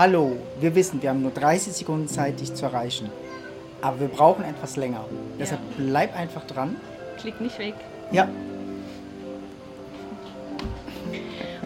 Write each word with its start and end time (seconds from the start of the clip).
hallo, 0.00 0.34
wir 0.58 0.74
wissen, 0.74 1.02
wir 1.02 1.10
haben 1.10 1.20
nur 1.20 1.30
30 1.30 1.74
Sekunden 1.74 2.08
Zeit, 2.08 2.40
dich 2.40 2.54
zu 2.54 2.64
erreichen. 2.64 3.10
Aber 3.82 4.00
wir 4.00 4.08
brauchen 4.08 4.46
etwas 4.46 4.76
länger. 4.76 5.04
Deshalb 5.38 5.60
bleib 5.76 6.16
einfach 6.16 6.46
dran. 6.46 6.76
Klick 7.18 7.38
nicht 7.38 7.58
weg 7.58 7.74
Ja, 8.10 8.26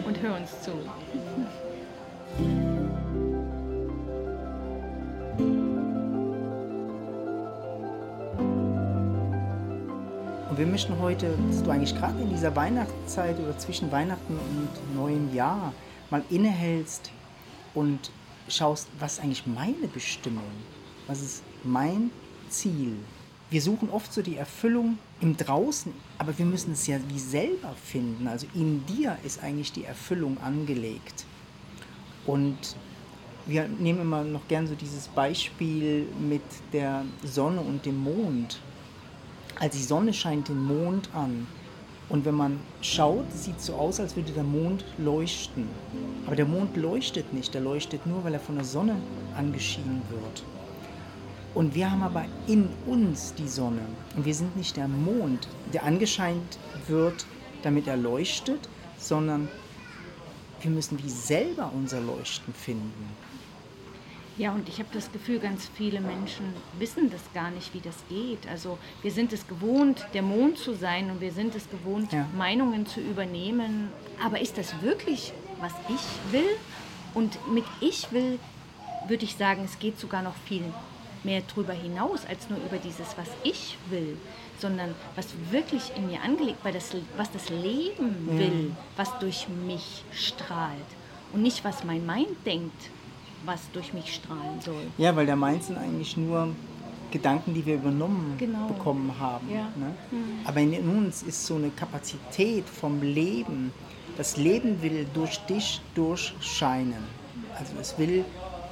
und 0.05 0.21
hör 0.21 0.37
uns 0.37 0.51
zu. 0.63 0.73
und 10.51 10.59
wir 10.59 10.67
möchten 10.67 10.99
heute, 11.01 11.37
dass 11.49 11.63
du 11.63 11.71
eigentlich 11.71 11.97
gerade 11.97 12.21
in 12.21 12.31
dieser 12.31 12.55
Weihnachtszeit 12.57 13.39
oder 13.39 13.57
zwischen 13.59 13.93
Weihnachten 13.93 14.37
und 14.37 14.97
neuem 14.97 15.33
Jahr 15.33 15.73
mal 16.11 16.23
innehältst 16.31 17.13
und 17.75 18.11
schaust, 18.49 18.89
was 18.99 19.15
ist 19.15 19.21
eigentlich 19.21 19.47
meine 19.47 19.89
Bestimmung? 19.93 20.45
Was 21.07 21.21
ist 21.21 21.43
mein 21.63 22.11
Ziel? 22.49 22.97
Wir 23.51 23.63
suchen 23.63 23.91
oft 23.91 24.13
so 24.13 24.23
die 24.23 24.37
Erfüllung 24.37 24.99
im 25.21 25.37
Draußen, 25.37 25.93
aber 26.19 26.37
wir 26.39 26.47
müssen 26.47 26.73
es 26.73 26.87
ja 26.87 26.99
wie 27.09 27.19
selber 27.19 27.75
finden. 27.85 28.27
Also 28.27 28.47
in 28.55 28.85
dir 28.87 29.19
ist 29.23 29.43
eigentlich 29.43 29.73
die 29.73 29.85
Erfüllung 29.85 30.39
angelegt. 30.41 31.25
Und 32.27 32.57
wir 33.47 33.69
nehmen 33.69 34.01
immer 34.01 34.25
noch 34.25 34.49
gern 34.49 34.67
so 34.67 34.75
dieses 34.75 35.09
Beispiel 35.09 36.07
mit 36.19 36.43
der 36.73 37.05
Sonne 37.23 37.61
und 37.61 37.85
dem 37.85 38.03
Mond. 38.03 38.61
Also 39.61 39.79
die 39.79 39.85
Sonne 39.85 40.13
scheint 40.13 40.49
den 40.49 40.65
Mond 40.65 41.11
an. 41.15 41.47
Und 42.09 42.25
wenn 42.25 42.35
man 42.35 42.61
schaut, 42.83 43.25
sieht 43.33 43.57
es 43.57 43.67
so 43.67 43.75
aus, 43.75 43.99
als 43.99 44.15
würde 44.15 44.33
der 44.33 44.45
Mond 44.45 44.85
leuchten. 44.99 45.69
Aber 46.27 46.37
der 46.37 46.45
Mond 46.45 46.77
leuchtet 46.77 47.33
nicht, 47.33 47.55
der 47.55 47.63
leuchtet 47.63 48.07
nur, 48.07 48.23
weil 48.25 48.35
er 48.35 48.41
von 48.41 48.57
der 48.57 48.65
Sonne 48.65 48.97
angeschienen 49.37 50.03
wird. 50.11 50.45
Und 51.55 51.75
wir 51.75 51.91
haben 51.91 52.03
aber 52.03 52.25
in 52.47 52.69
uns 52.87 53.33
die 53.35 53.49
Sonne. 53.49 53.83
Und 54.17 54.25
wir 54.25 54.35
sind 54.35 54.57
nicht 54.57 54.77
der 54.77 54.89
Mond, 54.89 55.49
der 55.73 55.85
angescheint 55.85 56.59
wird, 56.89 57.27
damit 57.63 57.87
er 57.87 57.97
leuchtet, 57.97 58.69
sondern 58.99 59.49
wir 60.61 60.71
müssen 60.71 61.03
wie 61.03 61.11
selber 61.11 61.71
unser 61.75 62.01
Leuchten 62.01 62.53
finden. 62.53 63.11
Ja, 64.37 64.53
und 64.53 64.69
ich 64.69 64.79
habe 64.81 64.89
das 64.93 65.13
Gefühl, 65.13 65.39
ganz 65.39 65.71
viele 65.77 66.01
Menschen 66.01 66.45
wissen 66.79 67.09
das 67.11 67.21
gar 67.35 67.51
nicht, 67.53 67.73
wie 67.73 67.81
das 67.81 67.95
geht. 68.09 68.49
Also 68.49 68.79
wir 69.03 69.13
sind 69.13 69.33
es 69.33 69.47
gewohnt, 69.47 70.07
der 70.13 70.23
Mond 70.23 70.59
zu 70.59 70.75
sein 70.75 71.11
und 71.11 71.21
wir 71.21 71.31
sind 71.33 71.55
es 71.55 71.71
gewohnt, 71.71 72.13
Ja. 72.13 72.27
Meinungen 72.37 72.85
zu 72.85 73.01
übernehmen. 73.01 73.91
Aber 74.25 74.41
ist 74.41 74.59
das 74.59 74.83
wirklich, 74.83 75.33
was 75.61 75.73
ich 75.89 76.33
will? 76.33 76.49
Und 77.15 77.39
mit 77.53 77.65
ich 77.81 78.11
will, 78.11 78.41
würde 79.07 79.25
ich 79.25 79.37
sagen, 79.37 79.63
es 79.65 79.79
geht 79.79 80.01
sogar 80.01 80.23
noch 80.23 80.35
viel 80.49 80.65
mehr 81.23 81.43
drüber 81.43 81.73
hinaus, 81.73 82.27
als 82.27 82.51
nur 82.51 82.59
über 82.59 82.79
dieses, 82.79 83.17
was 83.17 83.29
ich 83.45 83.79
will, 83.89 84.19
sondern 84.59 84.95
was 85.15 85.29
wirklich 85.53 85.93
in 85.97 86.09
mir 86.09 86.21
angelegt, 86.23 86.59
weil 86.65 86.73
das, 86.73 86.91
was 87.17 87.31
das 87.31 87.51
Leben 87.51 88.29
will, 88.37 88.73
was 88.97 89.17
durch 89.21 89.47
mich 89.49 90.05
strahlt. 90.13 90.75
Und 91.33 91.43
nicht, 91.43 91.65
was 91.65 91.85
mein 91.85 92.05
Mind 92.05 92.37
denkt, 92.45 92.91
was 93.45 93.61
durch 93.73 93.93
mich 93.93 94.15
strahlen 94.15 94.61
soll. 94.61 94.83
Ja, 94.99 95.15
weil 95.17 95.27
der 95.27 95.37
Mainz 95.37 95.67
sind 95.69 95.79
eigentlich 95.79 96.17
nur 96.17 96.49
Gedanken, 97.11 97.55
die 97.55 97.65
wir 97.65 97.77
übernommen 97.77 98.35
Genau. 98.39 98.67
bekommen 98.69 99.15
haben. 99.19 99.49
Ja. 99.51 99.69
Ne? 99.77 99.95
Aber 100.45 100.61
in 100.61 100.89
uns 100.89 101.23
ist 101.23 101.47
so 101.47 101.55
eine 101.57 101.71
Kapazität 101.71 102.69
vom 102.69 103.03
Leben. 103.03 103.73
Das 104.17 104.37
Leben 104.37 104.83
will 104.83 105.07
durch 105.15 105.39
dich 105.47 105.81
durchscheinen. 105.95 107.05
Also 107.59 107.73
es 107.81 107.97
will, 107.99 108.25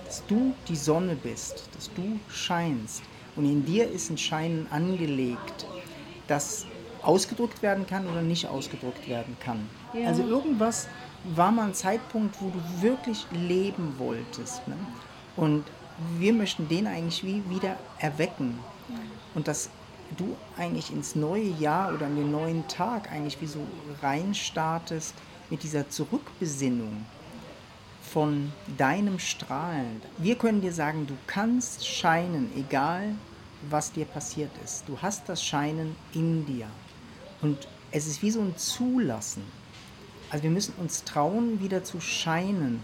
dass 0.04 0.24
du 0.26 0.54
die 0.68 0.76
Sonne 0.76 1.14
bist, 1.14 1.68
dass 1.74 1.90
du 1.94 2.18
scheinst. 2.28 3.02
Und 3.36 3.44
in 3.46 3.64
dir 3.64 3.88
ist 3.90 4.10
ein 4.10 4.18
Scheinen 4.18 4.66
angelegt, 4.70 5.66
das 6.26 6.66
ausgedrückt 7.02 7.62
werden 7.62 7.86
kann 7.86 8.06
oder 8.06 8.22
nicht 8.22 8.46
ausgedrückt 8.46 9.08
werden 9.08 9.36
kann. 9.40 9.68
Ja. 9.92 10.08
Also 10.08 10.22
irgendwas 10.22 10.88
war 11.24 11.52
mal 11.52 11.68
ein 11.68 11.74
Zeitpunkt, 11.74 12.40
wo 12.40 12.50
du 12.50 12.82
wirklich 12.82 13.26
leben 13.30 13.94
wolltest. 13.98 14.66
Ne? 14.68 14.76
Und 15.36 15.64
wir 16.18 16.32
möchten 16.32 16.68
den 16.68 16.86
eigentlich 16.86 17.24
wie 17.24 17.42
wieder 17.48 17.76
erwecken. 17.98 18.58
Und 19.34 19.48
dass 19.48 19.70
du 20.16 20.36
eigentlich 20.58 20.92
ins 20.92 21.14
neue 21.14 21.48
Jahr 21.48 21.94
oder 21.94 22.06
in 22.06 22.16
den 22.16 22.30
neuen 22.30 22.68
Tag 22.68 23.10
eigentlich 23.10 23.40
wie 23.40 23.46
so 23.46 23.60
reinstartest 24.02 25.14
mit 25.48 25.62
dieser 25.62 25.88
Zurückbesinnung 25.88 27.06
von 28.02 28.52
deinem 28.76 29.18
Strahlen. 29.18 30.02
Wir 30.18 30.34
können 30.34 30.60
dir 30.60 30.72
sagen, 30.72 31.06
du 31.06 31.16
kannst 31.26 31.86
scheinen, 31.86 32.50
egal 32.56 33.14
was 33.70 33.92
dir 33.92 34.04
passiert 34.04 34.50
ist. 34.64 34.84
Du 34.86 34.98
hast 35.00 35.28
das 35.28 35.42
Scheinen 35.42 35.96
in 36.12 36.44
dir. 36.44 36.66
Und 37.42 37.68
es 37.90 38.06
ist 38.06 38.22
wie 38.22 38.30
so 38.30 38.40
ein 38.40 38.56
Zulassen. 38.56 39.42
Also 40.30 40.44
wir 40.44 40.50
müssen 40.50 40.74
uns 40.78 41.04
trauen, 41.04 41.60
wieder 41.60 41.84
zu 41.84 42.00
scheinen. 42.00 42.82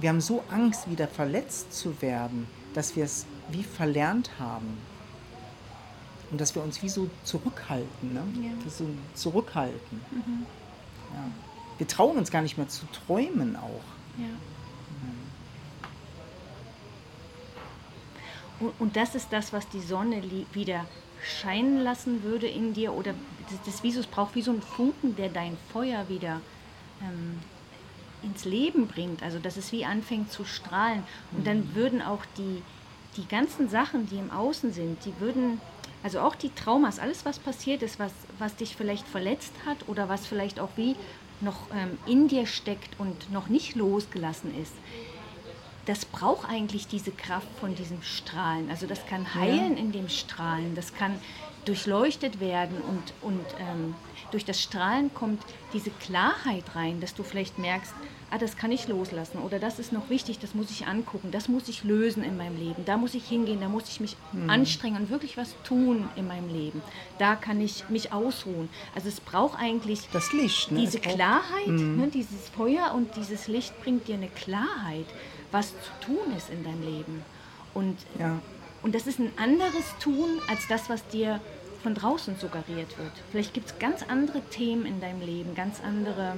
Wir 0.00 0.08
haben 0.08 0.20
so 0.20 0.42
Angst, 0.50 0.90
wieder 0.90 1.06
verletzt 1.06 1.72
zu 1.72 2.02
werden, 2.02 2.48
dass 2.74 2.96
wir 2.96 3.04
es 3.04 3.26
wie 3.50 3.62
verlernt 3.62 4.30
haben. 4.40 4.78
Und 6.32 6.40
dass 6.40 6.56
wir 6.56 6.62
uns 6.62 6.82
wie 6.82 6.88
so 6.88 7.08
zurückhalten. 7.22 8.12
Ne? 8.12 8.24
Ja. 8.42 8.50
Das 8.64 8.78
so 8.78 8.86
Zurückhalten. 9.14 10.00
Ja. 11.14 11.30
Wir 11.78 11.86
trauen 11.86 12.16
uns 12.16 12.32
gar 12.32 12.42
nicht 12.42 12.56
mehr 12.56 12.68
zu 12.68 12.84
träumen 12.86 13.54
auch. 13.54 13.84
Ja. 14.18 14.26
Und, 18.78 18.96
das 18.96 19.14
ist 19.14 19.28
das, 19.32 19.52
was 19.52 19.68
die 19.68 19.82
Sonne 19.82 20.22
wieder 20.52 20.86
scheinen 21.22 21.82
lassen 21.82 22.22
würde 22.22 22.46
in 22.46 22.74
dir 22.74 22.92
oder 22.92 23.14
das, 23.64 23.80
das 23.80 23.96
es 23.96 24.06
braucht 24.06 24.34
wie 24.34 24.42
so 24.42 24.50
einen 24.50 24.62
Funken, 24.62 25.16
der 25.16 25.28
dein 25.28 25.56
Feuer 25.72 26.08
wieder 26.08 26.40
ähm, 27.02 27.40
ins 28.22 28.44
Leben 28.44 28.86
bringt, 28.86 29.22
also 29.22 29.38
dass 29.38 29.56
es 29.56 29.72
wie 29.72 29.84
anfängt 29.84 30.32
zu 30.32 30.44
strahlen. 30.44 31.02
Und 31.32 31.46
dann 31.46 31.74
würden 31.74 32.02
auch 32.02 32.24
die, 32.36 32.62
die 33.16 33.26
ganzen 33.28 33.68
Sachen, 33.68 34.08
die 34.08 34.18
im 34.18 34.30
Außen 34.30 34.72
sind, 34.72 35.04
die 35.04 35.12
würden, 35.20 35.60
also 36.02 36.20
auch 36.20 36.34
die 36.34 36.50
Traumas, 36.50 36.98
alles 36.98 37.24
was 37.24 37.38
passiert 37.38 37.82
ist, 37.82 37.98
was, 37.98 38.12
was 38.38 38.56
dich 38.56 38.76
vielleicht 38.76 39.06
verletzt 39.06 39.52
hat 39.64 39.88
oder 39.88 40.08
was 40.08 40.26
vielleicht 40.26 40.60
auch 40.60 40.70
wie 40.76 40.96
noch 41.40 41.66
ähm, 41.74 41.98
in 42.06 42.28
dir 42.28 42.46
steckt 42.46 42.98
und 42.98 43.30
noch 43.30 43.48
nicht 43.48 43.76
losgelassen 43.76 44.56
ist, 44.60 44.72
das 45.86 46.04
braucht 46.04 46.48
eigentlich 46.48 46.88
diese 46.88 47.12
Kraft 47.12 47.48
von 47.60 47.74
diesem 47.74 48.02
Strahlen. 48.02 48.70
Also 48.70 48.86
das 48.86 49.06
kann 49.06 49.34
heilen 49.34 49.76
in 49.76 49.92
dem 49.92 50.08
Strahlen, 50.08 50.74
das 50.74 50.94
kann 50.94 51.18
durchleuchtet 51.64 52.38
werden 52.40 52.76
und, 52.80 53.12
und 53.22 53.44
ähm, 53.58 53.94
durch 54.30 54.44
das 54.44 54.62
Strahlen 54.62 55.12
kommt 55.14 55.42
diese 55.72 55.90
Klarheit 55.90 56.64
rein, 56.74 57.00
dass 57.00 57.14
du 57.14 57.22
vielleicht 57.22 57.58
merkst, 57.58 57.92
ah, 58.30 58.38
das 58.38 58.56
kann 58.56 58.72
ich 58.72 58.88
loslassen 58.88 59.38
oder 59.38 59.58
das 59.58 59.78
ist 59.78 59.92
noch 59.92 60.08
wichtig, 60.08 60.38
das 60.38 60.54
muss 60.54 60.70
ich 60.70 60.86
angucken, 60.86 61.30
das 61.30 61.48
muss 61.48 61.68
ich 61.68 61.84
lösen 61.84 62.22
in 62.22 62.36
meinem 62.36 62.56
Leben, 62.56 62.84
da 62.84 62.96
muss 62.96 63.14
ich 63.14 63.26
hingehen, 63.26 63.60
da 63.60 63.68
muss 63.68 63.88
ich 63.88 64.00
mich 64.00 64.16
anstrengen 64.46 65.02
und 65.02 65.10
wirklich 65.10 65.36
was 65.36 65.54
tun 65.64 66.08
in 66.16 66.26
meinem 66.26 66.48
Leben. 66.48 66.82
Da 67.18 67.34
kann 67.34 67.60
ich 67.60 67.88
mich 67.88 68.12
ausruhen. 68.12 68.68
Also 68.94 69.08
es 69.08 69.20
braucht 69.20 69.58
eigentlich 69.58 70.08
Das 70.12 70.32
Licht. 70.32 70.70
Ne? 70.70 70.80
diese 70.80 71.00
Klarheit, 71.00 71.66
ne, 71.66 72.08
dieses 72.12 72.48
Feuer 72.48 72.92
und 72.94 73.14
dieses 73.16 73.48
Licht 73.48 73.80
bringt 73.82 74.08
dir 74.08 74.14
eine 74.14 74.28
Klarheit, 74.28 75.06
was 75.52 75.68
zu 75.70 75.90
tun 76.06 76.36
ist 76.36 76.50
in 76.50 76.64
deinem 76.64 76.82
Leben. 76.82 77.24
Und, 77.74 77.98
Ja. 78.18 78.38
und 78.82 78.94
das 78.94 79.06
ist 79.06 79.18
ein 79.18 79.32
anderes 79.36 79.84
Tun 80.00 80.40
als 80.48 80.66
das, 80.68 80.88
was 80.88 81.06
dir 81.08 81.40
von 81.82 81.94
draußen 81.94 82.36
suggeriert 82.38 82.98
wird. 82.98 83.12
Vielleicht 83.30 83.54
gibt 83.54 83.66
es 83.68 83.78
ganz 83.78 84.02
andere 84.02 84.40
Themen 84.50 84.86
in 84.86 85.00
deinem 85.00 85.20
Leben, 85.20 85.54
ganz 85.54 85.80
andere 85.80 86.36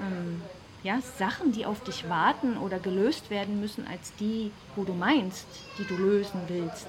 ähm, 0.00 0.42
ja, 0.82 1.00
Sachen, 1.18 1.52
die 1.52 1.64
auf 1.66 1.82
dich 1.82 2.08
warten 2.08 2.58
oder 2.58 2.78
gelöst 2.78 3.30
werden 3.30 3.60
müssen, 3.60 3.86
als 3.86 4.12
die, 4.20 4.50
wo 4.76 4.84
du 4.84 4.92
meinst, 4.92 5.46
die 5.78 5.84
du 5.84 5.96
lösen 5.96 6.40
willst 6.48 6.86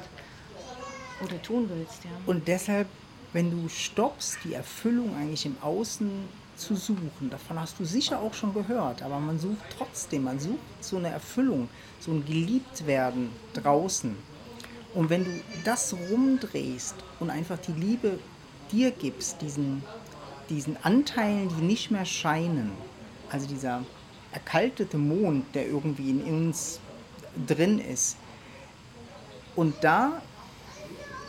oder 1.23 1.41
tun 1.41 1.69
willst. 1.73 2.03
Ja. 2.03 2.11
Und 2.25 2.47
deshalb, 2.47 2.87
wenn 3.33 3.49
du 3.51 3.69
stoppst, 3.69 4.37
die 4.43 4.53
Erfüllung 4.53 5.15
eigentlich 5.15 5.45
im 5.45 5.55
Außen 5.61 6.11
zu 6.55 6.75
suchen, 6.75 7.29
davon 7.29 7.59
hast 7.59 7.79
du 7.79 7.85
sicher 7.85 8.19
auch 8.19 8.33
schon 8.33 8.53
gehört, 8.53 9.01
aber 9.01 9.19
man 9.19 9.39
sucht 9.39 9.63
trotzdem, 9.77 10.23
man 10.23 10.39
sucht 10.39 10.59
so 10.81 10.97
eine 10.97 11.09
Erfüllung, 11.09 11.69
so 11.99 12.11
ein 12.11 12.25
Geliebtwerden 12.25 13.29
draußen. 13.53 14.15
Und 14.93 15.09
wenn 15.09 15.25
du 15.25 15.31
das 15.63 15.93
rumdrehst 15.93 16.95
und 17.19 17.29
einfach 17.29 17.57
die 17.59 17.73
Liebe 17.73 18.19
dir 18.71 18.91
gibst, 18.91 19.41
diesen, 19.41 19.83
diesen 20.49 20.77
Anteilen, 20.83 21.49
die 21.49 21.63
nicht 21.63 21.91
mehr 21.91 22.05
scheinen, 22.05 22.71
also 23.29 23.47
dieser 23.47 23.83
erkaltete 24.31 24.97
Mond, 24.97 25.53
der 25.53 25.67
irgendwie 25.67 26.09
in 26.09 26.23
uns 26.23 26.79
drin 27.47 27.79
ist, 27.79 28.17
und 29.55 29.75
da 29.81 30.21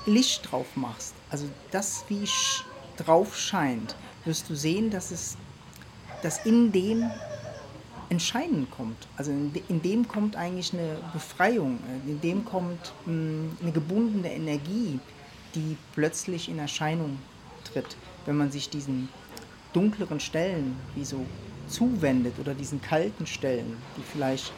Licht 0.05 0.51
drauf 0.51 0.67
machst, 0.77 1.15
also 1.31 1.49
das 1.71 2.05
wie 2.09 2.29
drauf 2.97 3.37
scheint, 3.37 3.97
wirst 4.27 4.51
du 4.51 4.55
sehen, 4.55 4.91
dass 4.91 5.11
es 5.11 5.37
dass 6.23 6.45
in 6.45 6.73
dem 6.73 7.11
ein 8.11 8.21
Scheinen 8.21 8.69
kommt. 8.71 9.07
Also 9.17 9.31
in, 9.31 9.53
in, 9.69 9.83
dem 9.83 10.07
kommt 10.07 10.37
eigentlich 10.37 10.73
eine 10.73 10.97
Befreiung, 11.13 11.79
äh, 11.89 12.11
in 12.11 12.21
dem 12.21 12.45
kommt 12.45 12.93
mh, 13.05 13.13
hm, 13.13 13.57
eine 13.63 13.73
gebundene 13.73 14.33
Energie, 14.33 15.01
die 15.55 15.77
plötzlich 15.95 16.49
in 16.49 16.59
Erscheinung 16.59 17.19
tritt, 17.65 17.97
wenn 18.27 18.37
man 18.37 18.51
sich 18.51 18.69
diesen 18.71 19.09
dunkleren 19.73 20.21
Stellen 20.21 20.77
wie 20.95 21.05
so 21.05 21.27
zuwendet 21.69 22.39
oder 22.39 22.55
diesen 22.55 22.81
kalten 22.81 23.27
Stellen, 23.27 23.77
die 23.97 24.03
vielleicht 24.03 24.53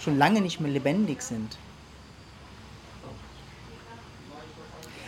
schon 0.00 0.16
lange 0.16 0.40
nicht 0.40 0.60
mehr 0.60 0.70
lebendig 0.70 1.22
sind. 1.22 1.58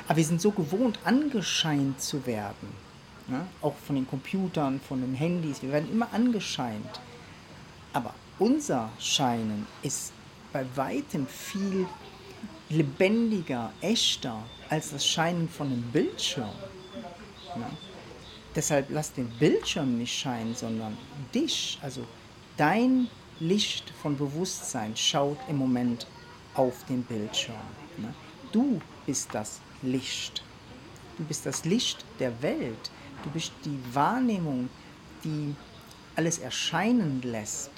Aber 0.06 0.16
wir 0.16 0.24
sind 0.24 0.40
so 0.40 0.50
gewohnt, 0.50 0.98
angescheint 1.04 2.00
zu 2.00 2.26
werden. 2.26 2.87
Ja? 3.28 3.46
Auch 3.62 3.74
von 3.74 3.96
den 3.96 4.06
Computern, 4.06 4.80
von 4.80 5.00
den 5.00 5.14
Handys. 5.14 5.62
Wir 5.62 5.72
werden 5.72 5.90
immer 5.90 6.12
angescheint. 6.12 7.00
Aber 7.92 8.14
unser 8.38 8.90
Scheinen 8.98 9.66
ist 9.82 10.12
bei 10.52 10.64
weitem 10.76 11.26
viel 11.26 11.86
lebendiger, 12.68 13.72
echter 13.80 14.42
als 14.68 14.90
das 14.90 15.06
Scheinen 15.06 15.48
von 15.48 15.68
einem 15.68 15.82
Bildschirm. 15.90 16.52
Ja? 17.56 17.70
Deshalb 18.54 18.86
lass 18.90 19.12
den 19.12 19.28
Bildschirm 19.38 19.98
nicht 19.98 20.18
scheinen, 20.18 20.54
sondern 20.54 20.96
dich, 21.34 21.78
also 21.82 22.04
dein 22.56 23.08
Licht 23.40 23.92
von 24.02 24.16
Bewusstsein 24.16 24.96
schaut 24.96 25.38
im 25.48 25.56
Moment 25.56 26.06
auf 26.54 26.84
den 26.86 27.02
Bildschirm. 27.04 27.54
Ne? 27.98 28.12
Du 28.52 28.80
bist 29.06 29.28
das 29.32 29.60
Licht. 29.82 30.42
Du 31.16 31.24
bist 31.24 31.46
das 31.46 31.64
Licht 31.64 32.04
der 32.18 32.42
Welt. 32.42 32.90
Du 33.24 33.30
bist 33.30 33.52
die 33.64 33.80
Wahrnehmung, 33.92 34.68
die 35.24 35.54
alles 36.16 36.38
erscheinen 36.38 37.20
lässt. 37.22 37.70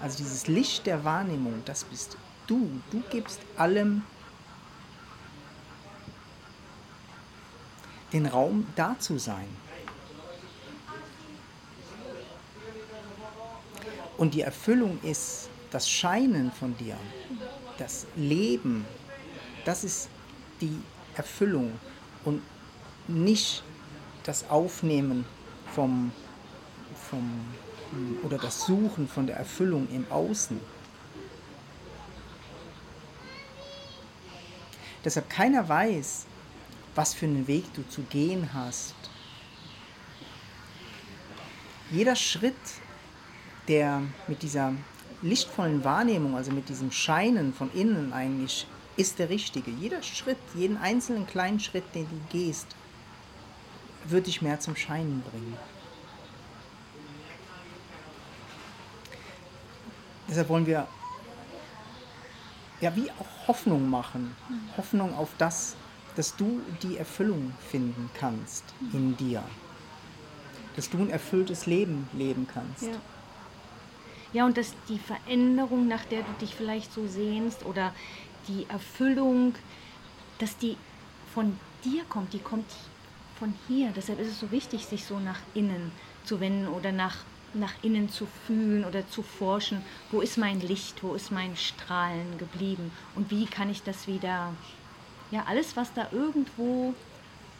Also 0.00 0.18
dieses 0.18 0.46
Licht 0.46 0.86
der 0.86 1.04
Wahrnehmung, 1.04 1.62
das 1.64 1.84
bist 1.84 2.16
du. 2.46 2.80
Du 2.90 3.02
gibst 3.10 3.40
allem 3.56 4.02
den 8.12 8.26
Raum 8.26 8.66
da 8.76 8.96
zu 8.98 9.18
sein. 9.18 9.48
Und 14.16 14.34
die 14.34 14.40
Erfüllung 14.40 14.98
ist 15.02 15.48
das 15.70 15.88
Scheinen 15.88 16.50
von 16.50 16.76
dir, 16.76 16.96
das 17.78 18.06
Leben, 18.16 18.84
das 19.64 19.84
ist 19.84 20.08
die 20.60 20.76
Erfüllung 21.14 21.72
und 22.24 22.42
nicht 23.06 23.62
das 24.28 24.50
Aufnehmen 24.50 25.24
vom, 25.74 26.12
vom 27.10 27.40
oder 28.22 28.36
das 28.36 28.66
Suchen 28.66 29.08
von 29.08 29.26
der 29.26 29.36
Erfüllung 29.36 29.88
im 29.90 30.04
Außen. 30.10 30.60
Deshalb 35.02 35.30
keiner 35.30 35.66
weiß, 35.66 36.26
was 36.94 37.14
für 37.14 37.24
einen 37.24 37.46
Weg 37.46 37.72
du 37.72 37.88
zu 37.88 38.02
gehen 38.02 38.50
hast. 38.52 38.94
Jeder 41.90 42.14
Schritt 42.14 42.54
der 43.66 44.02
mit 44.26 44.42
dieser 44.42 44.74
lichtvollen 45.22 45.84
Wahrnehmung, 45.84 46.36
also 46.36 46.52
mit 46.52 46.68
diesem 46.68 46.90
Scheinen 46.90 47.54
von 47.54 47.72
innen 47.72 48.12
eigentlich, 48.12 48.66
ist 48.98 49.18
der 49.18 49.30
richtige. 49.30 49.70
Jeder 49.70 50.02
Schritt, 50.02 50.38
jeden 50.54 50.76
einzelnen 50.76 51.26
kleinen 51.26 51.60
Schritt, 51.60 51.84
den 51.94 52.06
du 52.10 52.20
gehst, 52.30 52.66
wird 54.06 54.26
dich 54.26 54.42
mehr 54.42 54.60
zum 54.60 54.76
Scheinen 54.76 55.22
bringen. 55.22 55.56
Deshalb 60.28 60.48
wollen 60.48 60.66
wir 60.66 60.86
ja 62.80 62.94
wie 62.94 63.10
auch 63.10 63.48
Hoffnung 63.48 63.88
machen. 63.88 64.36
Hoffnung 64.76 65.16
auf 65.16 65.30
das, 65.38 65.74
dass 66.16 66.36
du 66.36 66.60
die 66.82 66.98
Erfüllung 66.98 67.54
finden 67.70 68.10
kannst 68.14 68.64
in 68.92 69.16
dir. 69.16 69.42
Dass 70.76 70.90
du 70.90 70.98
ein 70.98 71.10
erfülltes 71.10 71.66
Leben 71.66 72.08
leben 72.12 72.46
kannst. 72.52 72.84
Ja. 72.84 73.00
Ja, 74.32 74.44
und 74.44 74.58
dass 74.58 74.74
die 74.88 74.98
Veränderung, 74.98 75.88
nach 75.88 76.04
der 76.04 76.20
du 76.20 76.32
dich 76.40 76.54
vielleicht 76.54 76.92
so 76.92 77.06
sehnst 77.06 77.64
oder 77.64 77.94
die 78.46 78.66
Erfüllung, 78.68 79.54
dass 80.38 80.58
die 80.58 80.76
von 81.32 81.58
dir 81.82 82.04
kommt, 82.04 82.34
die 82.34 82.38
kommt 82.38 82.66
von 83.38 83.54
hier. 83.66 83.92
Deshalb 83.94 84.20
ist 84.20 84.28
es 84.28 84.40
so 84.40 84.50
wichtig, 84.50 84.86
sich 84.86 85.04
so 85.04 85.18
nach 85.18 85.38
innen 85.54 85.92
zu 86.24 86.40
wenden 86.40 86.68
oder 86.68 86.92
nach, 86.92 87.16
nach 87.54 87.72
innen 87.82 88.08
zu 88.08 88.26
fühlen 88.46 88.84
oder 88.84 89.08
zu 89.08 89.22
forschen. 89.22 89.82
Wo 90.10 90.20
ist 90.20 90.38
mein 90.38 90.60
Licht, 90.60 91.02
wo 91.02 91.14
ist 91.14 91.30
mein 91.30 91.56
Strahlen 91.56 92.38
geblieben 92.38 92.90
und 93.14 93.30
wie 93.30 93.46
kann 93.46 93.70
ich 93.70 93.82
das 93.82 94.06
wieder, 94.06 94.52
ja, 95.30 95.44
alles, 95.46 95.76
was 95.76 95.92
da 95.94 96.08
irgendwo 96.12 96.94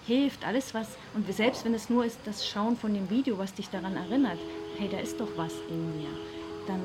hilft, 0.07 0.45
alles 0.45 0.75
was, 0.75 0.89
und 1.15 1.31
selbst 1.33 1.65
wenn 1.65 1.75
es 1.75 1.91
nur 1.91 2.05
ist, 2.05 2.19
das 2.25 2.47
Schauen 2.47 2.77
von 2.77 2.95
dem 2.95 3.11
Video, 3.11 3.37
was 3.37 3.53
dich 3.53 3.69
daran 3.69 3.97
erinnert, 3.97 4.39
hey, 4.79 4.89
da 4.89 4.99
ist 4.99 5.21
doch 5.21 5.29
was 5.37 5.53
in 5.69 5.99
mir 5.99 6.09
dann 6.69 6.81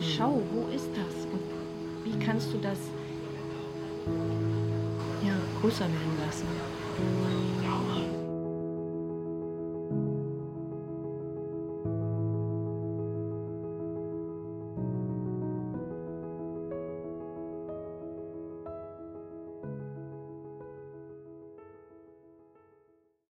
schau, 0.00 0.42
wo 0.52 0.66
ist 0.74 0.90
das 0.90 1.24
und 1.26 1.40
wie 2.04 2.24
kannst 2.24 2.52
du 2.52 2.58
das 2.58 2.78
ja, 5.24 5.34
größer 5.60 5.84
werden 5.84 6.18
lassen. 6.26 7.61